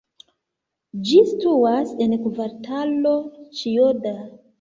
Ĝi 1.09 1.19
situas 1.31 1.91
en 2.05 2.15
Kvartalo 2.23 3.13
Ĉijoda. 3.61 4.15